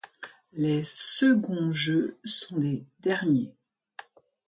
[0.51, 3.53] Ces seconds Jeux sont ses derniers.